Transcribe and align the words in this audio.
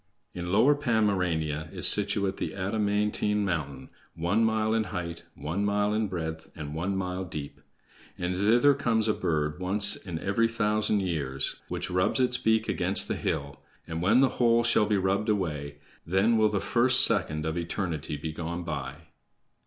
"In 0.33 0.51
Lower 0.51 0.73
Pomerania 0.73 1.69
is 1.71 1.87
situate 1.87 2.37
the 2.37 2.55
adamantine 2.55 3.45
mountain, 3.45 3.91
one 4.15 4.43
mile 4.43 4.73
in 4.73 4.85
height, 4.85 5.25
one 5.35 5.63
mile 5.63 5.93
in 5.93 6.07
breadth, 6.07 6.49
and 6.55 6.73
one 6.73 6.97
mile 6.97 7.23
deep; 7.23 7.61
and 8.17 8.35
thither 8.35 8.73
comes 8.73 9.07
a 9.07 9.13
bird 9.13 9.59
once 9.59 9.95
in 9.95 10.17
every 10.17 10.47
thousand 10.47 11.01
years 11.01 11.59
which 11.67 11.91
rubs 11.91 12.19
its 12.19 12.39
beak 12.39 12.67
against 12.67 13.07
the 13.07 13.15
hill, 13.15 13.61
and, 13.85 14.01
when 14.01 14.21
the 14.21 14.29
whole 14.41 14.63
shall 14.63 14.87
be 14.87 14.97
rubbed 14.97 15.29
away, 15.29 15.77
then 16.03 16.35
will 16.35 16.49
the 16.49 16.59
first 16.59 17.01
second 17.01 17.45
of 17.45 17.55
eternity 17.55 18.17
be 18.17 18.31
gone 18.31 18.63
by." 18.63 18.95